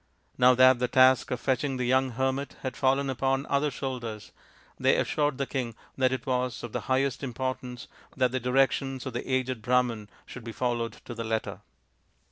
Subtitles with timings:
[0.35, 4.31] Now that the task of fetching the young hermit had fallen upon other shoulders,
[4.79, 9.13] they assured the king that it was of the highest importance that the directions of
[9.13, 11.61] the aged Brahman should be followed to the letter.